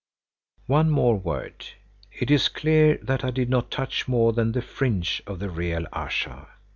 One 0.65 0.89
more 0.89 1.15
word. 1.15 1.63
It 2.11 2.31
is 2.31 2.49
clear 2.49 2.97
that 3.03 3.23
I 3.23 3.29
did 3.29 3.51
not 3.51 3.69
touch 3.69 4.07
more 4.07 4.33
than 4.33 4.53
the 4.53 4.61
fringe 4.63 5.21
of 5.27 5.37
the 5.37 5.51
real 5.51 5.85
Ayesha. 5.93 6.47